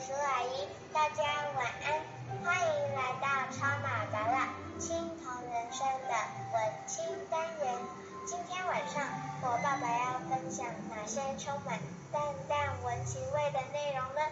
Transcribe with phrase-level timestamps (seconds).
[0.00, 1.22] 叔阿姨，大家
[1.58, 2.00] 晚安，
[2.42, 6.14] 欢迎来到超马达拉青铜人生的
[6.54, 7.78] 文青单元。
[8.24, 9.04] 今天晚上
[9.42, 11.78] 我爸爸要分享哪些充满
[12.10, 14.22] 淡淡文情味的内容呢？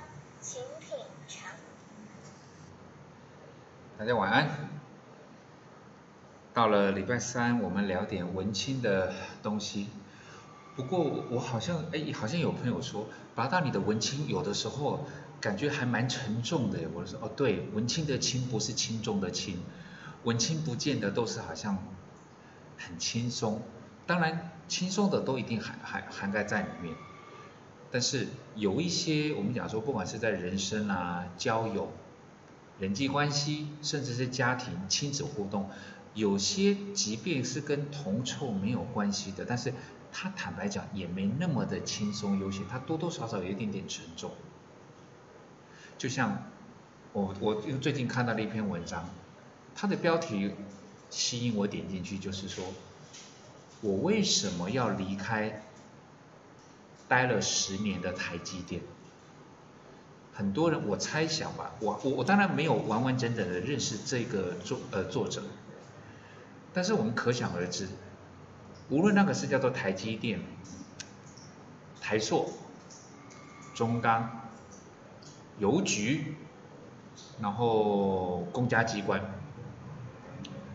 [0.40, 1.50] 请品尝。
[3.98, 4.48] 大家晚安。
[6.54, 9.12] 到了礼拜三，我们聊点文青的
[9.42, 9.90] 东西。
[10.76, 13.04] 不过我好像哎，好像有朋友说，
[13.34, 15.04] 八大你的文青有的时候
[15.40, 16.78] 感觉还蛮沉重的。
[16.94, 19.58] 我说哦，对，文青的轻不是轻重的轻，
[20.24, 21.78] 文青不见得都是好像
[22.76, 23.62] 很轻松。
[24.06, 26.94] 当然，轻松的都一定涵涵涵盖在里面。
[27.90, 31.92] 但是有一些我们讲说，不管是在人生啊、交友、
[32.78, 35.70] 人际关系，甚至是家庭、亲子互动，
[36.14, 39.72] 有些即便是跟铜臭没有关系的，但是。
[40.10, 44.30] 他坦白讲也没那么的轻松悠闲，他多多少少有一点点沉重。
[45.98, 46.44] 就像
[47.12, 49.10] 我我最近看到了一篇文章，
[49.74, 50.54] 它的标题
[51.10, 52.64] 吸引我点进去，就是说
[53.80, 55.62] 我为什么要离开
[57.08, 58.80] 待了十年的台积电？
[60.32, 65.42] 很多人我猜想吧，我我我当然没有完完整整的认识这个作呃作者，
[66.72, 67.88] 但是我们可想而知。
[68.88, 70.40] 无论那个是叫做台积电、
[72.00, 72.52] 台塑、
[73.74, 74.47] 中钢、
[75.58, 76.34] 邮局，
[77.40, 79.20] 然后公家机关，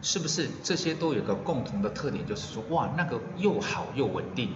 [0.01, 4.51] 是不是这些都有个共同的特点，就是说，哇，那个又好又稳定，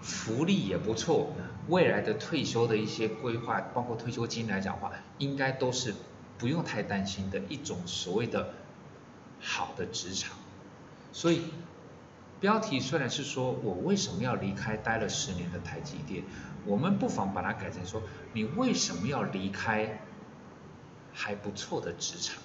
[0.00, 1.32] 福利也不错，
[1.68, 5.94] 未来的退休的一些规划，包括退休金来讲话，应该都是
[6.38, 8.54] 不用太担心的一种所谓的
[9.40, 10.36] 好的职场，
[11.12, 11.42] 所以。
[12.42, 16.24] 标题虽然是说我为什么要离开待了十年的台积电，
[16.66, 20.00] 我们不妨把它改成说你为什么要离开
[21.12, 22.42] 还不错的职场？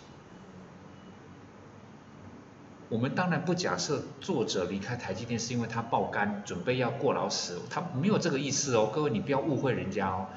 [2.89, 10.27] 我们当然不假设作者离开台积电是因为他爆肝准备要过劳死，他没有这个意思哦，各位你不要误会人家哦，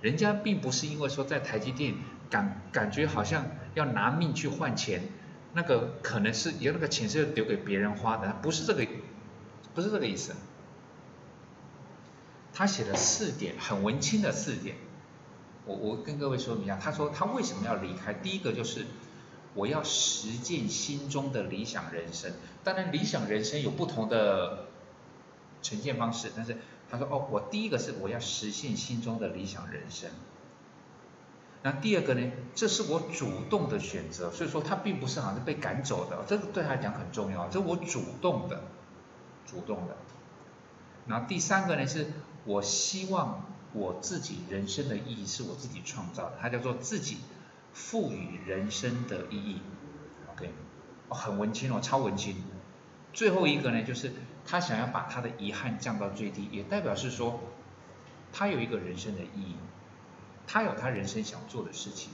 [0.00, 1.96] 人家并不是因为说在台积电
[2.30, 5.02] 感感觉好像要拿命去换钱。
[5.54, 8.86] 那个可能是有那个钱是留给别人花的，不是这个，
[9.78, 10.32] 不是这个意思。
[12.52, 14.74] 他写了四点很文青的四点，
[15.66, 16.76] 我我跟各位说明一下。
[16.82, 18.12] 他说他为什么要离开？
[18.12, 18.86] 第一个就是
[19.54, 22.32] 我要实践心中的理想人生。
[22.64, 24.66] 当然理想人生有不同的
[25.62, 26.56] 呈现方式，但是
[26.90, 30.10] 他说哦，我第一个是我要实现心中的理想人生。
[31.62, 32.32] 那第二个呢？
[32.56, 38.60] 这是我主动的选择，所以说他并不是好像被赶走的，这个对他来讲很重要，这是我主动的，
[39.50, 39.96] 主动的。
[41.06, 42.06] 然后第三个呢，是
[42.44, 47.18] 我希望我自己人生的意义是我自己创造的，它叫做自己
[47.72, 49.62] 赋予人生的意义。
[50.32, 50.52] OK，
[51.08, 52.36] 很文青哦，超文青。
[53.12, 54.12] 最后一个呢，就是
[54.46, 57.40] 他想要把他的遗憾降到最低，也代表是说
[58.32, 59.56] 他有一个人生的意义。
[60.50, 62.10] 他有他人生想做的事情，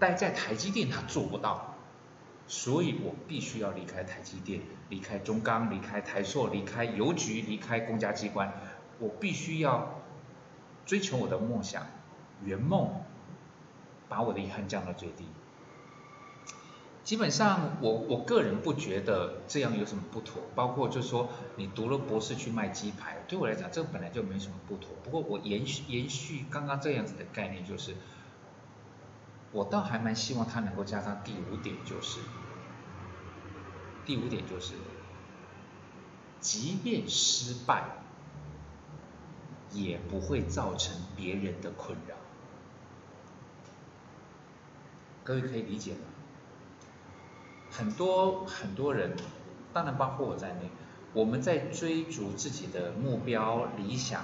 [0.00, 1.73] 待在台积电他做不到，
[2.46, 8.52] 所以我必须要离开台积电，离开中钢，离开台塑，离开邮局，离开公家机关，
[8.98, 10.02] 我必须要
[10.84, 11.86] 追求我的梦想，
[12.44, 13.02] 圆梦，
[14.08, 15.26] 把我的遗憾降到最低。
[17.02, 20.42] 基本上，我我个人不觉得这样有什么不妥。
[20.54, 24.88] 包括就是说，你读了博士去卖鸡排，对我来讲，这本来就没什么不妥。
[25.02, 27.94] 不过我延续延续刚刚这样子的概念，就是
[29.54, 32.18] 我倒还蛮希望他能够加上第五点，就是
[34.04, 34.74] 第五点就是，
[36.40, 37.84] 即便失败，
[39.72, 42.16] 也不会造成别人的困扰。
[45.22, 46.00] 各位可以理解吗？
[47.70, 49.16] 很多很多人，
[49.72, 50.68] 当然包括我在内，
[51.12, 54.22] 我们在追逐自己的目标理想，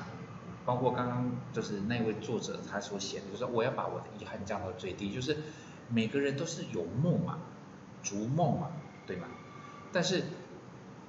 [0.70, 5.36] 包括刚刚就是那位作者他所写的，就是我要把我的遗憾降到最低，就是
[5.88, 7.38] 每个人都是有梦嘛，
[8.04, 8.68] 逐梦嘛，
[9.04, 9.26] 对吗？
[9.90, 10.22] 但是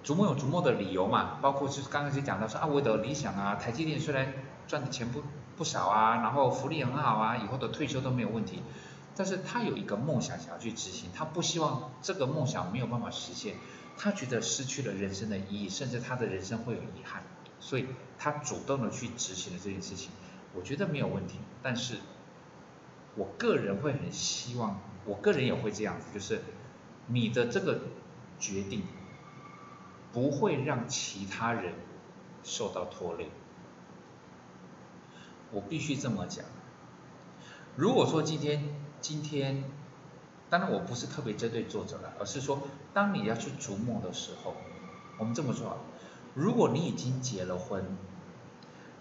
[0.02, 4.34] 逐梦有逐梦的理由嘛，包括就是刚刚就讲到说啊，我的理想啊，台积电虽然
[4.68, 5.22] 赚的钱不
[5.58, 8.64] 不少啊，然后福利很好啊，以后的退休都没有问题。
[9.16, 13.58] 但是他有一个梦想想要去执行，他不希望这个梦想没有办法实现，
[13.96, 17.22] 他觉得失去了人生的意义，甚至他的人生会有遗憾，
[17.62, 17.86] 所以
[18.20, 20.12] 他主动的去执行了这件事情，
[20.54, 21.40] 我觉得没有问题。
[21.64, 22.00] 但是，
[23.16, 26.42] 我个人会很希望，我个人也会这样子，就是
[27.08, 27.80] 你的这个
[28.40, 28.84] 决定
[30.12, 31.76] 不会让其他人
[32.44, 33.30] 受到拖累，
[35.52, 36.44] 我必须这么讲。
[37.76, 39.64] 如果说今天今天，
[40.50, 42.64] 当然我不是特别针对作者了，而是说
[42.94, 44.56] 当你要去逐梦的时候，
[45.18, 45.78] 我们这么说，
[46.34, 47.84] 如果你已经结了婚，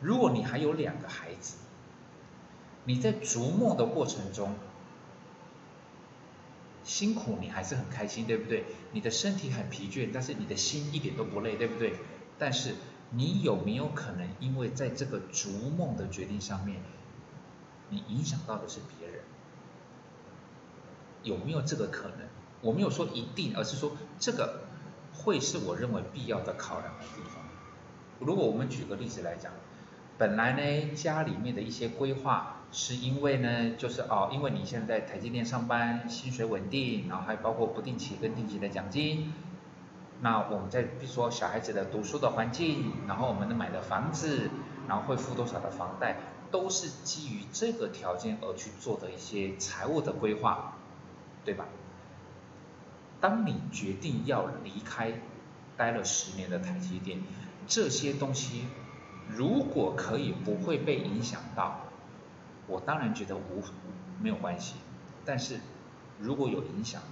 [0.01, 1.57] 如果你还有两个孩子，
[2.85, 4.55] 你在逐梦的过程中。
[6.83, 8.65] 辛苦你还是很开心，对不对？
[8.93, 11.95] 你的身体很疲倦，但是你的心一点都不累，对不对？
[12.39, 12.75] 但是
[13.11, 16.81] 你有没有可能因为在这个逐梦的决定上面，
[17.91, 19.21] 你影响到的是别人？
[21.23, 22.27] 有没有这个可能？
[22.63, 24.63] 我没有说一定，而是说这个
[25.23, 27.45] 会是我认为必要的考量的地方。
[28.19, 29.53] 如果我们举个例子来讲，
[30.19, 32.57] 本来呢家里面的一些规划。
[32.73, 39.33] 是因为呢，就是哦，因为你现在在台积电上班，薪水稳定，然后还包括不定期跟定期的奖金。
[40.21, 44.51] 那我们在比如说小孩子的读书的环境，然后我们的买的房子，
[44.87, 46.19] 然后会付多少的房贷，
[46.53, 50.75] 都是基于这个条件而去做的一些财务的规划，
[51.45, 51.67] 对吧？
[53.21, 55.13] 当你决定要离开
[55.77, 57.21] 待了十年的台积电，
[57.67, 58.65] 这些东西
[59.29, 61.81] 如果可以不会被影响到。
[62.67, 63.65] 我当然觉得无
[64.23, 64.75] 没有关系，
[65.25, 65.59] 但是
[66.21, 67.03] 如果有影响，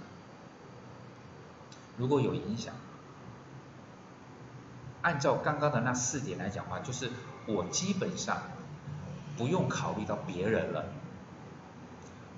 [1.97, 2.73] 如果有影响，
[5.01, 7.09] 按照刚刚的那四点来讲话，就是
[7.45, 8.41] 我基本上
[9.37, 10.85] 不用考虑到别人了，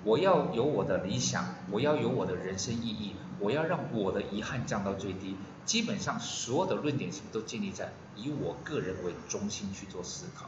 [0.02, 5.36] 我要有我的理想，我要有我的人生意义，我要让我的遗憾降到最低，
[5.66, 10.46] 基本上所有的论点是不是都建立在以我个人为中心去做思考？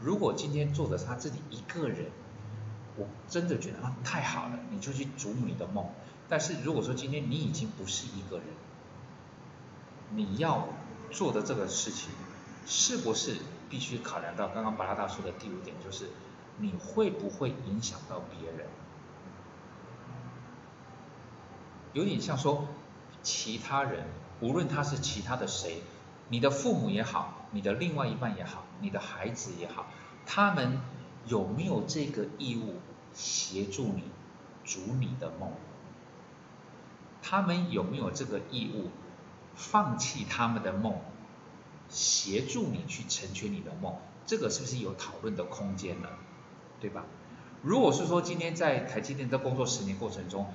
[0.00, 2.10] 如果今天做的是他自己一个人，
[2.96, 5.86] 我真的觉得啊太好了，你就去逐你的梦。
[6.28, 8.46] 但是如果说今天你已经不是一个人，
[10.14, 10.68] 你要
[11.10, 12.10] 做的这个事情，
[12.66, 13.36] 是不是
[13.68, 16.08] 必须考量到刚刚巴拉大叔的第五点，就是
[16.58, 18.66] 你会不会影响到别人？
[21.96, 22.68] 有点像说
[23.22, 24.04] 其他人，
[24.40, 25.80] 无论他是其他的谁，
[26.28, 28.64] 你的父母也好，你的另外一半也好。
[28.82, 29.86] 你的孩子也好，
[30.26, 30.78] 他们
[31.24, 32.74] 有没有这个义务
[33.14, 34.02] 协助你
[34.62, 35.52] 逐你的梦？
[37.22, 38.90] 他们有没有这个义务
[39.54, 41.00] 放弃他们的梦，
[41.88, 43.96] 协助你去成全你的梦？
[44.26, 46.10] 这个是不是有讨论的空间呢？
[46.78, 47.06] 对吧？
[47.62, 50.46] 如果是说今天在台积电的工作十年过程中，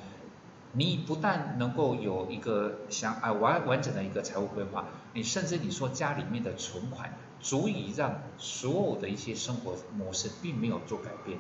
[0.74, 7.14] 你不但能够有一个想啊完完整的一个财务规划，你甚至你说家里面的存款。
[7.44, 11.40] 足以让所有的一些生活模式并没有做改变，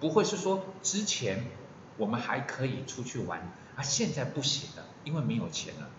[0.00, 1.44] 不会是说之前
[1.96, 3.38] 我们还可以出去玩，
[3.76, 5.90] 啊现在不行了，因为没有钱了。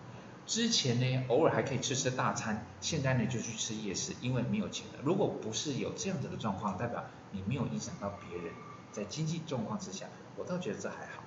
[0.46, 4.98] 之前呢偶尔还可以吃吃大餐，现在呢就去吃夜市，因为没有钱了。
[5.02, 7.02] 如果不是有这样子的状况，代表
[7.32, 8.52] 你没有影响到别人，
[8.92, 10.04] 在经济状况之下，
[10.36, 11.19] 我倒觉得这还好。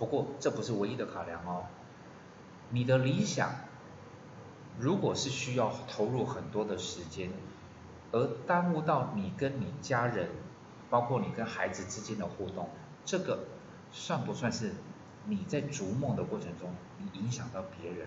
[0.00, 1.66] 不过这不是唯一的考量哦，
[2.70, 3.54] 你的理想。
[4.78, 7.30] 如果是需要投入很多的时间，
[8.12, 10.30] 而耽误到你跟你家人，
[10.88, 12.70] 包括你跟孩子之间的互动，
[13.04, 13.40] 这个
[13.92, 14.72] 算不算是
[15.26, 18.06] 你在逐梦的过程中，你影响到别人？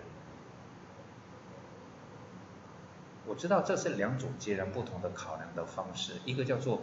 [3.27, 6.81] 我知道这是两种截然不同的考量的方式，一个叫做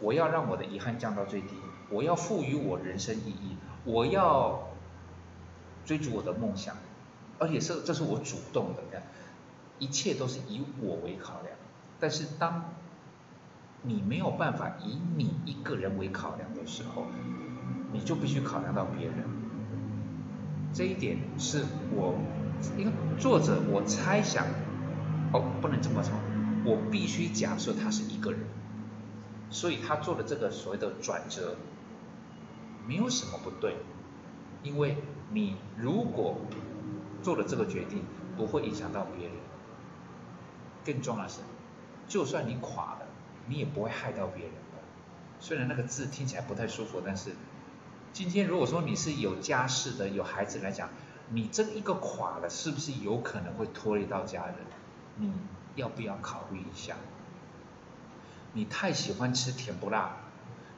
[0.00, 1.56] 我要让我的遗憾降到最低，
[1.90, 4.68] 我要赋予我人生意义，我要
[5.84, 6.76] 追逐我的梦想。
[7.38, 9.02] 而且是这是我主动的，
[9.78, 11.54] 一切都是以我为考量。
[12.00, 12.72] 但是当
[13.82, 17.06] 你没有办法以你一个人为考量的时候，
[17.92, 19.16] 你就必须考量到别人。
[20.72, 21.62] 这一点是
[21.94, 22.14] 我
[22.76, 24.46] 一个作者，我猜想，
[25.32, 26.12] 哦，不能这么说，
[26.64, 28.40] 我必须假设他是一个人，
[29.50, 31.56] 所以他做的这个所谓的转折，
[32.86, 33.76] 没有什么不对，
[34.62, 34.96] 因为
[35.30, 36.36] 你如果。
[37.22, 38.04] 做了这个决定
[38.36, 39.34] 不会影响到别人，
[40.84, 41.40] 更重要的是，
[42.06, 43.06] 就算你垮了，
[43.48, 44.78] 你也不会害到别人的。
[45.40, 47.32] 虽然那个字听起来不太舒服，但是
[48.12, 50.88] 今天如果说你是有家室的、有孩子来讲，
[51.30, 54.54] 你这一个垮了，是不是有可能会拖累到家人？
[55.16, 55.32] 你
[55.74, 56.94] 要不要考虑一下？
[58.56, 60.16] 你太喜欢吃甜不辣，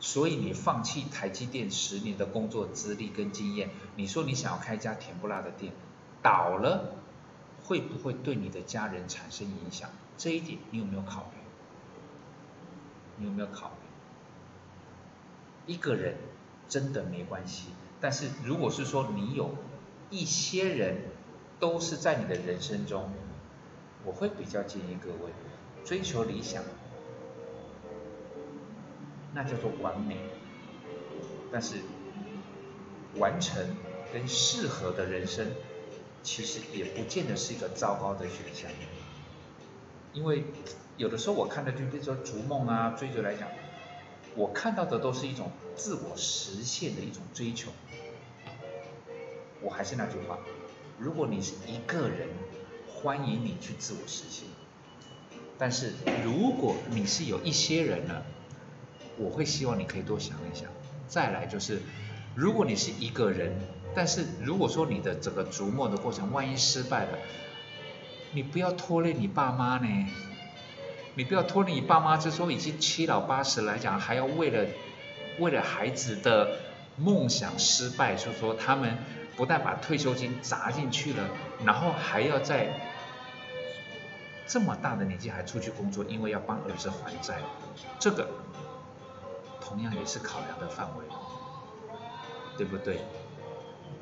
[0.01, 5.73] 所以你放弃台积电十年的工作资历跟经验，你说你想要开一家甜不辣的店？
[6.21, 6.97] 倒了
[7.63, 9.89] 会不会对你的家人产生影响？
[10.17, 11.39] 这一点你有没有考虑？
[13.19, 13.69] 你有没有考
[15.67, 15.73] 虑？
[15.73, 16.17] 一个人
[16.69, 17.69] 真的没关系，
[18.01, 19.55] 但是如果是说你有
[20.11, 20.97] 一些人
[21.61, 23.13] 都是在你的人生中，
[24.05, 25.31] 我会比较建议各位
[25.85, 26.65] 追求理想，
[29.35, 30.17] 那叫做完美。
[31.51, 31.77] 但是
[33.17, 33.77] 完成
[34.13, 35.47] 跟适合的人生，
[36.23, 38.71] 其实也不见得是一个糟糕的选项。
[40.13, 40.45] 因为
[40.97, 43.49] 有的时候我看的就比如说逐梦啊、追求来讲，
[44.35, 47.71] 我看到的都是一种自我实现的一种追求。
[49.61, 50.39] 我还是那句话，
[50.99, 52.29] 如果你是一个人，
[52.87, 54.49] 欢迎你去自我实现。
[55.59, 55.93] 但是
[56.25, 58.23] 如果你是有一些人呢，
[59.19, 60.69] 我会希望你可以多想一想。
[61.07, 61.83] 再来就是，
[62.35, 63.59] 如果你是一个人，
[63.95, 67.19] 但是如果说你的整个逐梦的过程万一失败了，
[68.33, 70.07] 你不要拖累你爸妈呢。
[71.15, 74.69] 你不要拖累你爸妈，就说已经七老八十来讲，还要为了
[75.41, 76.59] 为了孩子的
[76.97, 78.99] 梦想失败，就说他们
[79.37, 81.29] 不但把退休金砸进去了，
[81.65, 82.69] 然后还要在
[84.47, 87.41] 这么大的年纪还出去工作，因为要帮儿子还债，
[87.99, 88.29] 这个
[89.69, 91.05] 同样也是考量的范围，
[92.57, 93.01] 对不对？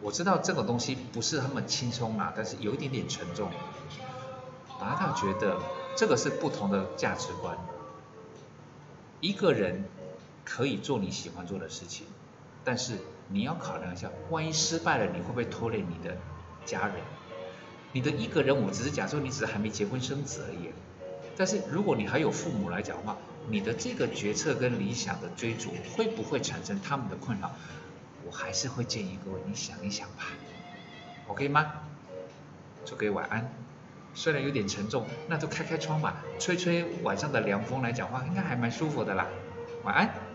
[0.00, 3.50] 我知道这个东西不是那么轻松啊，但是有一点点沉重。
[4.78, 5.58] 达到觉得
[5.96, 7.56] 这个是不同的价值观。
[9.20, 9.84] 一个人
[10.44, 12.06] 可以做你喜欢做的事情，
[12.62, 16.16] 但是你要考量一下，万一失败了，你会不会拖累你的
[16.64, 16.96] 家人？
[17.92, 20.70] 你的一个人，我只是假设你只是还没结婚生子而已。
[21.36, 23.16] 但是如果你还有父母来讲的话，
[23.48, 27.50] 你的这个决策跟理想的追逐会不会产生他们的困扰？
[28.24, 30.24] 我还是会建议各位你想一想吧
[31.28, 31.72] ，OK 吗？
[32.84, 33.52] 祝各位晚安。
[34.14, 39.26] 虽然有点沉重，那就开开窗吧，吹吹晚上的凉风来讲话，应该还蛮舒服的啦。
[39.84, 40.25] 晚安。